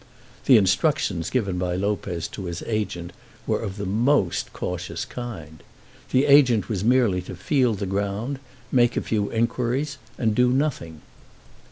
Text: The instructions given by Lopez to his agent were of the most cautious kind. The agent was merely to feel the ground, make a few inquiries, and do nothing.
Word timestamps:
The 0.45 0.57
instructions 0.57 1.29
given 1.29 1.59
by 1.59 1.75
Lopez 1.75 2.27
to 2.29 2.45
his 2.45 2.63
agent 2.65 3.13
were 3.45 3.61
of 3.61 3.77
the 3.77 3.85
most 3.85 4.51
cautious 4.51 5.05
kind. 5.05 5.61
The 6.09 6.25
agent 6.25 6.67
was 6.69 6.83
merely 6.83 7.21
to 7.21 7.35
feel 7.35 7.75
the 7.75 7.85
ground, 7.85 8.39
make 8.71 8.97
a 8.97 9.01
few 9.03 9.29
inquiries, 9.31 9.99
and 10.17 10.33
do 10.33 10.49
nothing. 10.49 11.01